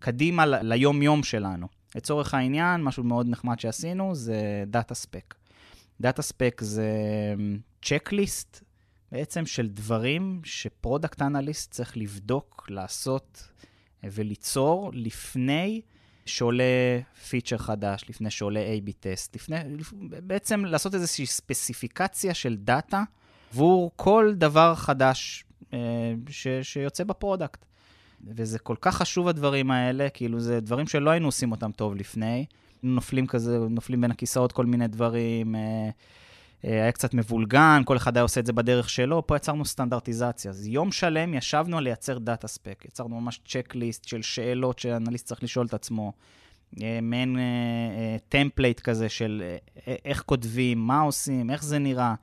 [0.00, 1.66] קדימה ליום-יום שלנו.
[1.94, 5.34] לצורך העניין, משהו מאוד נחמד שעשינו זה דאטה ספק.
[6.00, 6.88] data spec זה
[7.82, 8.64] checklist
[9.12, 13.48] בעצם של דברים שפרודקט אנליסט צריך לבדוק, לעשות
[14.04, 15.80] וליצור לפני
[16.26, 16.64] שעולה
[17.28, 19.56] פיצ'ר חדש, לפני שעולה A-B test, לפני,
[20.00, 23.02] בעצם לעשות איזושהי ספציפיקציה של דאטה
[23.52, 25.78] עבור כל דבר חדש אה,
[26.28, 27.64] ש, שיוצא בפרודקט.
[28.26, 32.46] וזה כל כך חשוב הדברים האלה, כאילו זה דברים שלא היינו עושים אותם טוב לפני.
[32.82, 35.54] נופלים כזה, נופלים בין הכיסאות כל מיני דברים.
[35.54, 35.60] אה,
[36.64, 40.50] אה, היה קצת מבולגן, כל אחד היה עושה את זה בדרך שלו, פה יצרנו סטנדרטיזציה.
[40.50, 45.42] אז יום שלם ישבנו על לייצר data spec, יצרנו ממש checklist של שאלות שאנליסט צריך
[45.42, 46.12] לשאול את עצמו,
[46.82, 47.36] אה, מעין
[48.28, 49.42] template uh, uh, כזה של
[49.76, 52.14] uh, איך כותבים, מה עושים, איך זה נראה,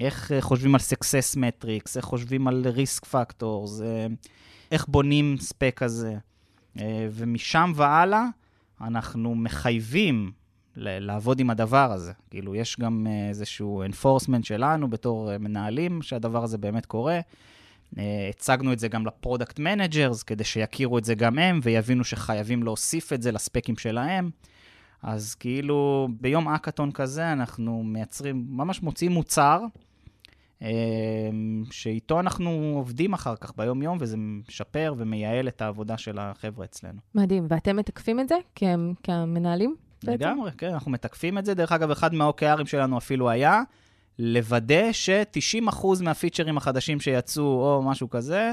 [0.00, 2.66] איך uh, חושבים על success metrics, איך חושבים על
[3.12, 4.28] factors, uh,
[4.72, 6.16] איך בונים spec כזה.
[6.76, 8.24] Uh, ומשם והלאה
[8.80, 10.32] אנחנו מחייבים
[10.76, 12.12] לעבוד עם הדבר הזה.
[12.30, 17.20] כאילו, יש גם אה, איזשהו enforcement שלנו בתור אה, מנהלים, שהדבר הזה באמת קורה.
[17.98, 22.04] אה, הצגנו את זה גם ל product managers, כדי שיכירו את זה גם הם, ויבינו
[22.04, 24.30] שחייבים להוסיף את זה ל specים שלהם.
[25.02, 29.60] אז כאילו, ביום האקתון כזה אנחנו מייצרים, ממש מוצאים מוצר,
[31.70, 36.98] שאיתו אנחנו עובדים אחר כך ביום-יום, וזה משפר ומייעל את העבודה של החבר'ה אצלנו.
[37.14, 37.46] מדהים.
[37.48, 38.36] ואתם מתקפים את זה
[39.02, 39.76] כמנהלים?
[40.04, 41.54] לגמרי, כן, אנחנו מתקפים את זה.
[41.54, 43.62] דרך אגב, אחד מה OKRים שלנו אפילו היה
[44.18, 48.52] לוודא ש-90% מהפיצ'רים החדשים שיצאו, או משהו כזה,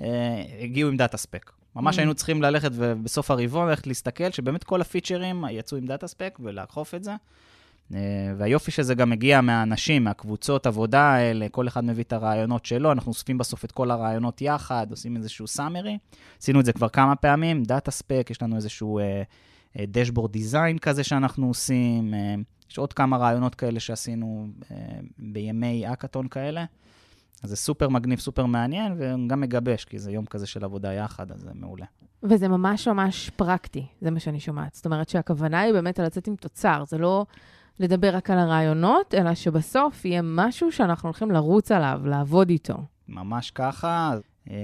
[0.00, 1.50] אה, הגיעו עם data spec.
[1.76, 1.98] ממש mm.
[1.98, 6.94] היינו צריכים ללכת ובסוף הרבעון ללכת להסתכל, שבאמת כל הפיצ'רים יצאו עם data spec ולאכוף
[6.94, 7.12] את זה.
[7.94, 8.00] אה,
[8.36, 13.08] והיופי שזה גם מגיע מהאנשים, מהקבוצות עבודה האלה, כל אחד מביא את הרעיונות שלו, אנחנו
[13.08, 15.98] אוספים בסוף את כל הרעיונות יחד, עושים איזשהו summary.
[16.40, 19.00] עשינו את זה כבר כמה פעמים, data spec, יש לנו איזשהו...
[19.78, 22.34] אה, dashboard design כזה שאנחנו עושים, אה,
[22.70, 24.76] יש עוד כמה רעיונות כאלה שעשינו אה,
[25.18, 26.64] בימי האקתון כאלה.
[27.42, 31.32] אז זה סופר מגניב, סופר מעניין, וגם מגבש, כי זה יום כזה של עבודה יחד,
[31.32, 31.86] אז זה מעולה.
[32.22, 34.74] וזה ממש ממש פרקטי, זה מה שאני שומעת.
[34.74, 37.26] זאת אומרת שהכוונה היא באמת לצאת עם תוצר, זה לא
[37.78, 42.76] לדבר רק על הרעיונות, אלא שבסוף יהיה משהו שאנחנו הולכים לרוץ עליו, לעבוד איתו.
[43.08, 44.14] ממש ככה.
[44.50, 44.56] אה,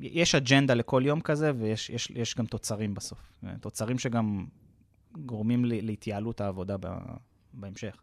[0.00, 3.32] יש אג'נדה לכל יום כזה, ויש יש, יש גם תוצרים בסוף.
[3.60, 4.46] תוצרים שגם
[5.16, 6.76] גורמים להתייעלות העבודה
[7.54, 7.96] בהמשך.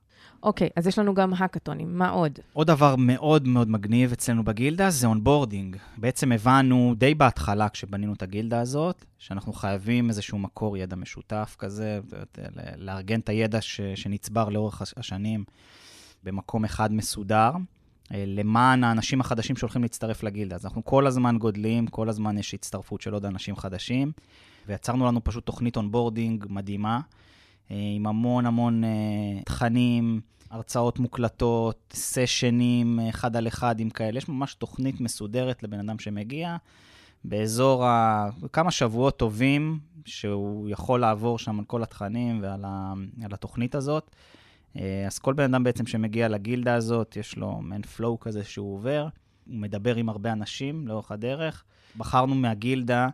[0.43, 2.39] אוקיי, okay, אז יש לנו גם האקתונים, מה עוד?
[2.53, 5.77] עוד דבר מאוד מאוד מגניב אצלנו בגילדה זה onboarding.
[5.97, 11.99] בעצם הבנו די בהתחלה, כשבנינו את הגילדה הזאת, שאנחנו חייבים איזשהו מקור ידע משותף כזה,
[12.77, 15.43] לארגן את הידע ש, שנצבר לאורך השנים
[16.23, 17.51] במקום אחד מסודר.
[18.13, 20.55] אה, למען האנשים החדשים שהולכים להצטרף לגילדה.
[20.55, 24.11] אז אנחנו כל הזמן גודלים, כל הזמן יש הצטרפות של עוד אנשים חדשים,
[24.67, 26.99] ויצרנו לנו פשוט תוכנית onboarding מדהימה,
[27.69, 28.89] עם המון המון אה,
[29.45, 34.17] תכנים, הרצאות מוקלטות, סשנים אחד על אחד עם כאלה.
[34.17, 36.57] יש ממש תוכנית מסודרת לבן אדם שמגיע.
[37.23, 38.29] באזור ה...
[38.53, 42.93] כמה שבועות טובים, שהוא יכול לעבור שם על כל התכנים ועל ה...
[43.31, 44.15] התוכנית הזאת.
[44.75, 48.73] אה, אז כל בן אדם בעצם שמגיע לגילדה הזאת, יש לו מעין פלואו כזה שהוא
[48.75, 49.07] עובר,
[49.47, 51.63] הוא מדבר עם הרבה אנשים לאורך הדרך.
[51.97, 53.09] בחרנו מהגילדה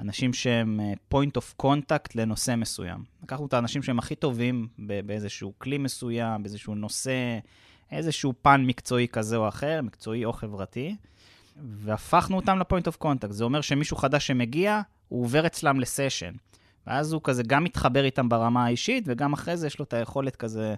[0.00, 3.04] אנשים שהם אה, point of contact לנושא מסוים.
[3.22, 7.38] לקחנו את האנשים שהם הכי טובים באיזשהו כלי מסוים, באיזשהו נושא,
[7.90, 10.96] איזשהו פן מקצועי כזה או אחר, מקצועי או חברתי,
[11.56, 13.32] והפכנו אותם ל-point of contact.
[13.32, 16.32] זה אומר שמישהו חדש שמגיע, הוא עובר אצלם לסשן.
[16.86, 20.36] ואז הוא כזה גם מתחבר איתם ברמה האישית, וגם אחרי זה יש לו את היכולת
[20.36, 20.74] כזה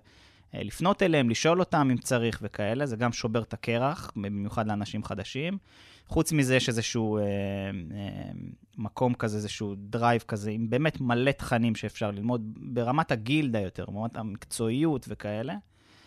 [0.55, 5.05] אה, לפנות אליהם, לשאול אותם אם צריך וכאלה, זה גם שובר את הקרח, במיוחד לאנשים
[5.05, 5.59] חדשים.
[6.11, 8.31] חוץ מזה יש איזשהו אה, אה,
[8.79, 14.17] מקום כזה, איזשהו drive כזה, עם באמת מלא תכנים שאפשר ללמוד ברמת הגילדה יותר, ברמת
[14.17, 15.55] המקצועיות וכאלה.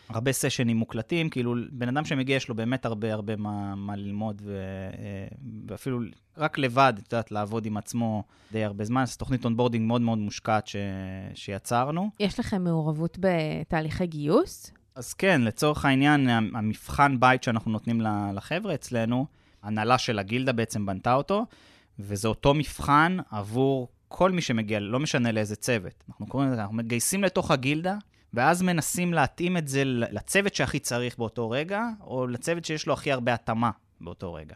[0.09, 4.41] הרבה סשנים מוקלטים, כאילו בן אדם שמגיע יש לו באמת הרבה הרבה מה, מה ללמוד,
[4.45, 4.57] ו,
[4.97, 5.27] אה,
[5.67, 5.99] ואפילו
[6.37, 9.05] רק לבד, את יודעת, לעבוד עם עצמו די הרבה זמן.
[9.05, 10.75] זו תוכנית onboarding מאוד מאוד מושקעת ש,
[11.33, 12.09] שיצרנו.
[12.19, 14.71] יש לכם מעורבות בתהליכי גיוס?
[14.95, 18.01] אז כן, לצורך העניין, המבחן בית שאנחנו נותנים
[18.33, 19.25] לחבר'ה אצלנו,
[19.63, 21.45] הנהלה של הגילדה בעצם בנתה אותו,
[21.99, 26.03] וזה אותו מבחן עבור כל מי שמגיע, לא משנה לאיזה צוות.
[26.09, 27.97] אנחנו קוראים לזה, אנחנו מגייסים לתוך הגילדה,
[28.33, 33.11] ואז מנסים להתאים את זה לצוות שהכי צריך באותו רגע, או לצוות שיש לו הכי
[33.11, 33.71] הרבה התאמה
[34.01, 34.55] באותו רגע.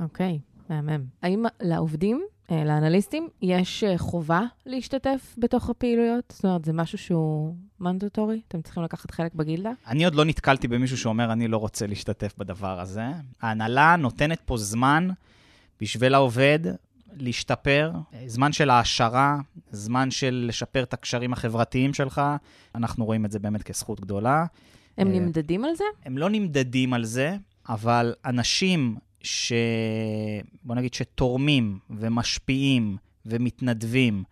[0.00, 1.04] אוקיי, okay, מהמם.
[1.22, 6.24] האם לעובדים, אה, לאנליסטים, יש אה, חובה להשתתף בתוך הפעילויות?
[6.36, 8.40] זאת אומרת, זה משהו שהוא מנדטורי?
[8.48, 9.70] אתם צריכים לקחת חלק בגילדה?
[9.86, 13.04] אני עוד לא נתקלתי במישהו שאומר, אני לא רוצה להשתתף בדבר הזה.
[13.42, 15.08] ההנהלה נותנת פה זמן
[15.80, 16.58] בשביל העובד
[17.12, 17.92] להשתפר,
[18.26, 19.38] זמן של העשרה,
[19.70, 22.22] זמן של לשפר את הקשרים החברתיים שלך.
[22.74, 24.44] אנחנו רואים את זה באמת כזכות גדולה.
[24.98, 25.84] הם אה, נמדדים על זה?
[26.04, 27.36] הם לא נמדדים על זה,
[27.68, 29.52] אבל אנשים ש...
[30.62, 34.24] בוא נגיד שתורמים ומשפיעים ומתנדבים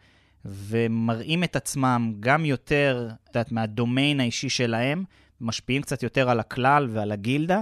[0.45, 5.05] ומראים את עצמם גם יותר, את יודעת, מהדומיין האישי שלהם,
[5.41, 7.61] משפיעים קצת יותר על הכלל ועל הגילדה,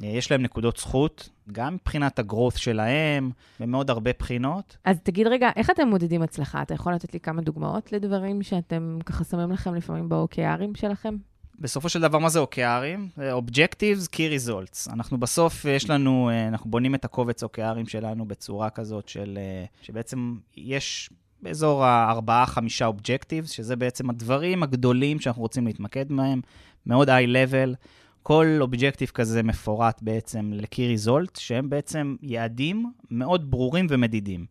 [0.00, 3.30] יש להם נקודות זכות, גם מבחינת הגרואות שלהם,
[3.60, 4.76] ומעוד הרבה בחינות.
[4.84, 6.62] אז תגיד רגע, איך אתם מודדים הצלחה?
[6.62, 11.16] אתה יכול לתת לי כמה דוגמאות לדברים שאתם ככה שמים לכם לפעמים ב-OKRים שלכם?
[11.58, 13.18] בסופו של דבר, מה זה OKRים?
[13.18, 14.92] Objectives, Key Results.
[14.92, 19.64] אנחנו בסוף, יש לנו, אה, אנחנו בונים את הקובץ OKRים שלנו בצורה כזאת של, אה,
[19.82, 21.10] שבעצם יש
[21.42, 26.40] באזור הארבעה-חמישה Objectives, שזה בעצם הדברים הגדולים שאנחנו רוצים להתמקד בהם,
[26.86, 27.74] מאוד high-level.
[28.22, 34.46] כל אובג'קטיב כזה מפורט בעצם ל-Key Result, שהם בעצם יעדים מאוד ברורים ומדידים.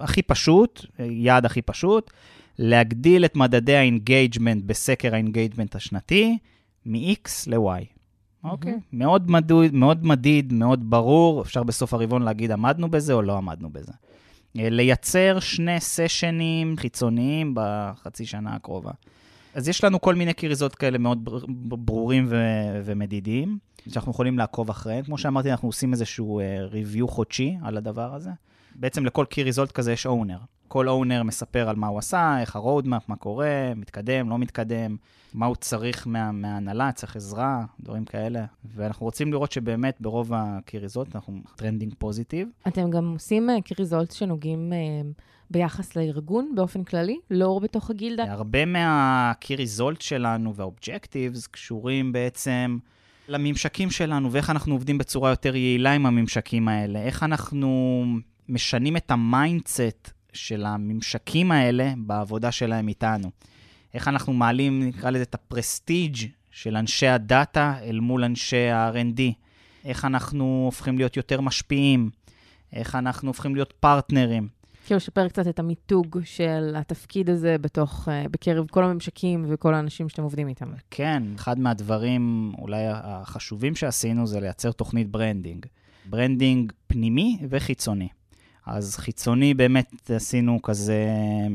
[0.00, 2.10] הכי פשוט, יעד הכי פשוט,
[2.58, 6.38] להגדיל את מדדי ה engagement בסקר ה engagement השנתי
[6.86, 7.84] מ-X ל-Y.
[8.44, 8.72] אוקיי?
[8.72, 8.80] Mm-hmm.
[8.92, 13.70] מאוד, מדוד, מאוד מדיד, מאוד ברור, אפשר בסוף הרבעון להגיד עמדנו בזה או לא עמדנו
[13.70, 13.92] בזה.
[14.54, 18.90] לייצר שני סשנים חיצוניים בחצי שנה הקרובה.
[19.54, 24.70] אז יש לנו כל מיני key resultות כאלה מאוד ברורים ו- ומדידים, שאנחנו יכולים לעקוב
[24.70, 25.04] אחריהם.
[25.04, 28.30] כמו שאמרתי, אנחנו עושים איזשהו uh, review חודשי על הדבר הזה.
[28.74, 30.38] בעצם לכל key result כזה יש owner.
[30.68, 34.96] כל owner מספר על מה הוא עשה, איך ה-roadmap, מה קורה, מתקדם, לא מתקדם,
[35.34, 38.44] מה הוא צריך מה, מההנהלה, צריך עזרה, דברים כאלה.
[38.74, 42.48] ואנחנו רוצים לראות שבאמת ברוב ה key result אנחנו trending positive.
[42.68, 44.72] אתם גם עושים uh, result שנוגעים...
[44.72, 45.22] Uh...
[45.50, 48.32] ביחס לארגון באופן כללי, לא בתוך הגילדה?
[48.32, 48.64] הרבה
[49.56, 52.78] result שלנו וה-objectives קשורים בעצם
[53.28, 58.04] לממשקים שלנו ואיך אנחנו עובדים בצורה יותר יעילה עם הממשקים האלה, איך אנחנו
[58.48, 63.30] משנים את ה mindset של הממשקים האלה בעבודה שלהם איתנו.
[63.94, 66.16] איך אנחנו מעלים, נקרא לזה, את ה prestige
[66.50, 69.20] של אנשי הדאטה אל מול אנשי ה-R&D.
[69.84, 72.10] איך אנחנו הופכים להיות יותר משפיעים,
[72.72, 74.48] איך אנחנו הופכים להיות פרטנרים.
[74.86, 80.08] כאילו לשפר קצת את המיתוג של התפקיד הזה בתוך, uh, בקרב כל הממשקים וכל האנשים
[80.08, 80.66] שאתם עובדים איתם.
[80.90, 85.66] כן, אחד מהדברים אולי החשובים שעשינו זה לייצר תוכנית branding.
[86.10, 88.08] branding פנימי וחיצוני.
[88.68, 91.06] אז חיצוני באמת עשינו כזה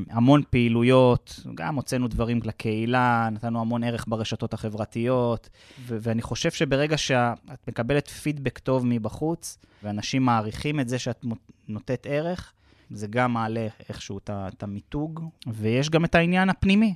[0.09, 5.49] המון פעילויות, גם הוצאנו דברים לקהילה, נתנו המון ערך ברשתות החברתיות,
[5.79, 11.25] ו- ואני חושב שברגע שאת מקבלת פידבק טוב מבחוץ, ואנשים מעריכים את זה שאת
[11.67, 12.53] נותנת ערך,
[12.91, 16.95] זה גם מעלה איכשהו את המיתוג, ויש גם את העניין הפנימי.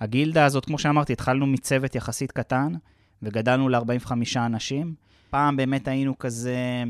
[0.00, 2.72] הגילדה הזאת, כמו שאמרתי, התחלנו מצוות יחסית קטן,
[3.22, 4.94] וגדלנו ל-45 אנשים.
[5.30, 6.84] פעם באמת היינו כזה,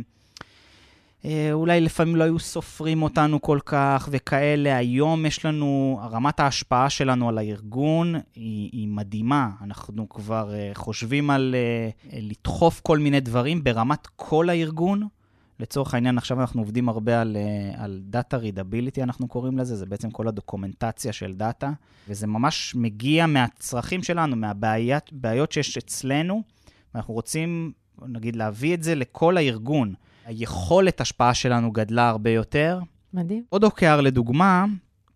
[1.52, 4.76] אולי לפעמים לא היו סופרים אותנו כל כך וכאלה.
[4.76, 9.50] היום יש לנו, רמת ההשפעה שלנו על הארגון היא, היא מדהימה.
[9.62, 15.08] אנחנו כבר uh, חושבים על uh, לדחוף כל מיני דברים ברמת כל הארגון.
[15.60, 19.86] לצורך העניין, עכשיו אנחנו עובדים הרבה על, אה, על Data Readability, אנחנו קוראים לזה, זה
[19.86, 21.72] בעצם כל הדוקומנטציה של דאטה,
[22.08, 26.42] וזה ממש מגיע מהצרכים שלנו, מהבעיות שיש אצלנו,
[26.94, 27.72] ואנחנו רוצים,
[28.08, 29.94] נגיד, להביא את זה לכל הארגון.
[30.24, 32.80] היכולת השפעה שלנו גדלה הרבה יותר.
[33.12, 33.44] מדהים.
[33.48, 34.64] עוד OKR לדוגמה,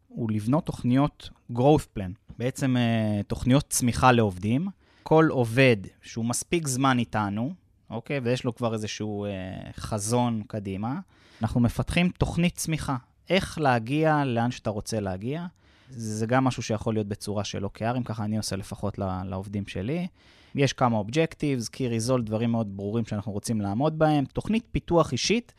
[0.08, 4.68] הוא לבנות תוכניות growth plan, בעצם אה, תוכניות צמיחה לעובדים.
[5.02, 7.54] כל עובד שהוא מספיק זמן איתנו,
[7.90, 8.18] אוקיי?
[8.18, 9.30] ויש לו כבר איזשהו אה,
[9.76, 11.00] חזון קדימה.
[11.42, 12.96] אנחנו מפתחים תוכנית צמיחה.
[13.30, 15.46] איך להגיע לאן שאתה רוצה להגיע.
[15.90, 20.06] זה גם משהו שיכול להיות בצורה של OKRים, ככה אני עושה לפחות לעובדים שלי.
[20.54, 24.24] יש כמה אובג'קטיבס, קי ריזולט, דברים מאוד ברורים שאנחנו רוצים לעמוד בהם.
[24.24, 25.54] תוכנית פיתוח אישית,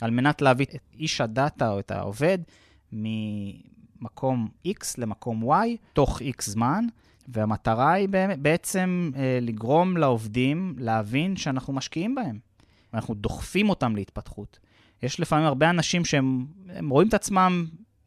[0.00, 2.38] על מנת להביא את איש הדאטה או את העובד
[2.92, 6.84] ממקום X למקום Y, תוך X זמן.
[7.28, 12.38] והמטרה היא בעצם אה, לגרום לעובדים להבין שאנחנו משקיעים בהם.
[12.92, 14.58] ואנחנו דוחפים אותם להתפתחות.
[15.02, 16.46] יש לפעמים הרבה אנשים שהם
[16.90, 17.66] רואים את עצמם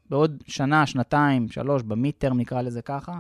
[0.10, 3.20] בעוד שנה, שנתיים, שלוש, במיד-טרם נקרא לזה ככה,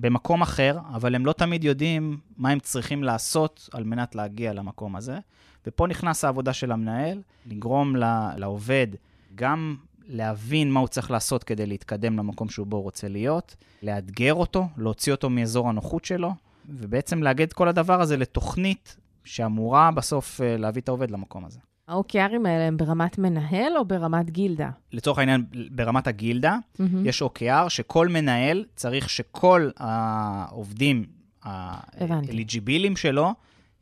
[0.00, 4.96] במקום אחר, אבל הם לא תמיד יודעים מה הם צריכים לעשות על מנת להגיע למקום
[4.96, 5.18] הזה.
[5.66, 7.96] ופה נכנס העבודה של המנהל, לגרום
[8.36, 8.86] לעובד
[9.34, 9.76] גם
[10.08, 15.12] להבין מה הוא צריך לעשות כדי להתקדם למקום שהוא בו רוצה להיות, לאתגר אותו, להוציא
[15.12, 16.32] אותו מאזור הנוחות שלו,
[16.68, 21.58] ובעצם לאגד כל הדבר הזה לתוכנית שאמורה בסוף אה, להביא את העובד למקום הזה.
[21.88, 24.70] ה-OKRים האלה הם ברמת מנהל או ברמת גילדה?
[24.92, 26.82] לצורך העניין, ברמת הגילדה, mm-hmm.
[27.04, 31.04] יש OKR שכל מנהל צריך שכל העובדים
[31.42, 33.34] האליג'יבילים שלו,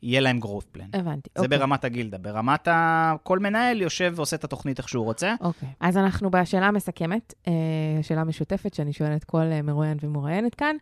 [0.05, 0.99] יהיה להם growth plan.
[0.99, 1.59] הבנתי, זה אוקיי.
[1.59, 2.19] ברמת הגילדה.
[2.19, 3.15] ברמת ה...
[3.23, 5.35] כל מנהל יושב ועושה את התוכנית איך שהוא רוצה.
[5.41, 5.69] אוקיי.
[5.81, 7.53] אז אנחנו בשאלה המסכמת, אה,
[8.03, 10.77] שאלה משותפת שאני שואלת כל אה, מרואיין ומרואיינת כאן.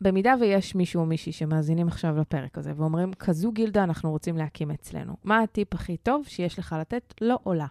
[0.00, 4.70] במידה ויש מישהו או מישהי שמאזינים עכשיו לפרק הזה ואומרים, כזו גילדה אנחנו רוצים להקים
[4.70, 7.66] אצלנו, מה הטיפ הכי טוב שיש לך לתת לא עולה?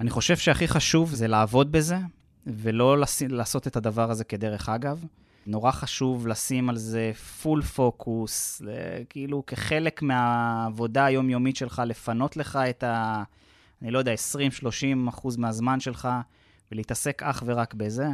[0.00, 1.96] אני חושב שהכי חשוב זה לעבוד בזה,
[2.46, 2.96] ולא
[3.28, 5.04] לעשות את הדבר הזה כדרך אגב.
[5.50, 8.62] נורא חשוב לשים על זה פול פוקוס,
[9.08, 13.22] כאילו כחלק מהעבודה היומיומית שלך, לפנות לך את ה...
[13.82, 14.14] אני לא יודע,
[15.04, 16.08] 20-30 אחוז מהזמן שלך,
[16.72, 18.08] ולהתעסק אך ורק בזה.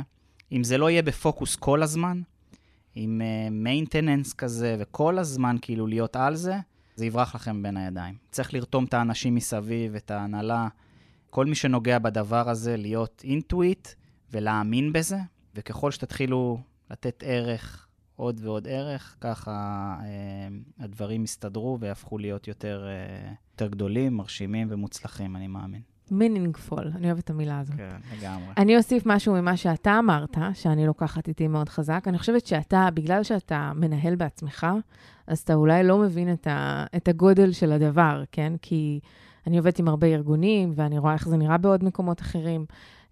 [0.53, 2.23] אם זה לא יהיה בפוקוס כל הזמן,
[2.95, 6.57] עם מיינטננס uh, כזה, וכל הזמן כאילו להיות על זה,
[6.97, 8.15] זה יברח לכם בין הידיים.
[8.31, 10.69] צריך לרתום את האנשים מסביב, את ההנהלה,
[11.31, 13.89] כל מי שנוגע בדבר הזה, להיות אינטואיט
[14.31, 15.19] ולהאמין בזה,
[15.55, 16.59] וככל שתתחילו
[16.91, 19.53] לתת ערך, עוד ועוד ערך, ככה
[20.01, 25.81] אה, הדברים יסתדרו ויהפכו להיות יותר, אה, יותר גדולים, מרשימים ומוצלחים, אני מאמין.
[26.11, 27.77] מינינגפול, אני אוהבת את המילה הזאת.
[27.77, 28.53] כן, לגמרי.
[28.57, 32.05] אני אוסיף משהו ממה שאתה אמרת, שאני לוקחת איתי מאוד חזק.
[32.07, 34.67] אני חושבת שאתה, בגלל שאתה מנהל בעצמך,
[35.27, 38.53] אז אתה אולי לא מבין את, ה, את הגודל של הדבר, כן?
[38.63, 39.01] כי
[39.47, 42.67] אני עובדת עם הרבה ארגונים, ואני רואה איך זה נראה בעוד מקומות אחרים.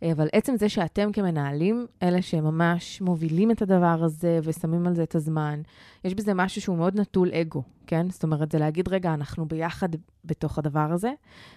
[0.05, 5.03] אה, אבל עצם זה שאתם כמנהלים, אלה שממש מובילים את הדבר הזה ושמים על זה
[5.03, 5.63] את הזמן,
[6.05, 8.11] יש בזה משהו שהוא מאוד נטול אגו, כן?
[8.11, 9.89] זאת אומרת, זה להגיד, רגע, אנחנו ביחד
[10.25, 11.13] בתוך הדבר הזה,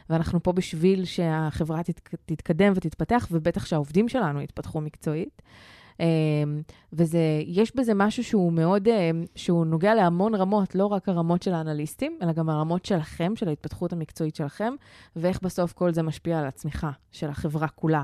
[0.10, 1.82] ואנחנו פה בשביל שהחברה
[2.26, 5.42] תתקדם ותתפתח, ובטח שהעובדים שלנו יתפתחו מקצועית.
[6.00, 6.62] אמ,
[6.94, 12.18] ויש בזה משהו שהוא מאוד, אמ, שהוא נוגע להמון רמות, לא רק הרמות של האנליסטים,
[12.22, 14.74] אלא גם הרמות שלכם, של ההתפתחות המקצועית שלכם,
[15.16, 18.04] ואיך בסוף כל זה משפיע על הצמיחה של החברה כולה.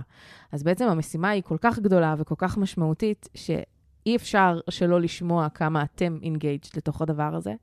[0.52, 5.84] אז בעצם המשימה היא כל כך גדולה וכל כך משמעותית, שאי אפשר שלא לשמוע כמה
[5.84, 7.54] אתם engaged לתוך הדבר הזה,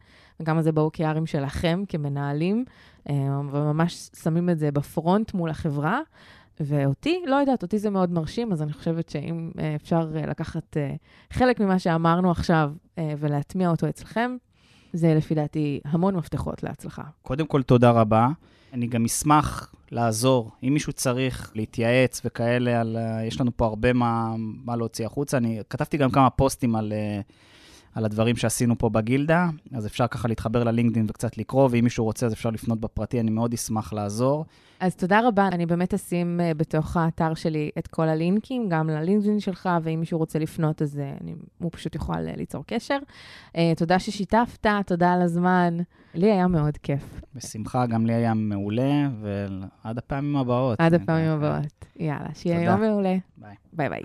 [0.41, 2.65] וכמה זה ב-OKRים שלכם כמנהלים,
[3.09, 6.01] אמ, וממש שמים את זה בפרונט מול החברה.
[6.61, 10.77] ואותי, לא יודעת, אותי זה מאוד מרשים, אז אני חושבת שאם אה, אפשר אה, לקחת
[10.77, 10.95] אה,
[11.33, 14.37] חלק ממה שאמרנו עכשיו ולהטמיע אותו אצלכם,
[14.93, 17.03] זה לפי דעתי המון מפתחות להצלחה.
[17.23, 18.29] קודם כל, תודה רבה.
[18.73, 22.97] אני גם אשמח לעזור, אם מישהו צריך להתייעץ וכאלה, על,
[23.27, 25.37] יש לנו פה הרבה מה, מה להוציא החוצה.
[25.37, 26.93] אני כתבתי גם כמה פוסטים על...
[27.95, 32.27] על הדברים שעשינו פה בגילדה, אז אפשר ככה להתחבר ללינקדאין וקצת לקרוא, ואם מישהו רוצה
[32.27, 34.45] אז אפשר לפנות בפרטי, אני מאוד אשמח לעזור.
[34.81, 39.41] אז תודה רבה, אני באמת אשים uh, בתוך האתר שלי את כל הלינקים, גם ללינקדאין
[39.41, 42.99] שלך, ואם מישהו רוצה לפנות, אז uh, אני, הוא פשוט יוכל uh, ליצור קשר.
[43.77, 45.77] תודה ששיתפת, תודה על הזמן.
[46.15, 47.21] לי היה מאוד כיף.
[47.35, 50.81] בשמחה, גם לי היה מעולה, ועד הפעמים הבאות.
[50.81, 51.85] עד הפעמים הבאות.
[51.97, 53.17] יאללה, שיהיה יום מעולה.
[53.37, 53.55] ביי.
[53.73, 54.03] ביי ביי.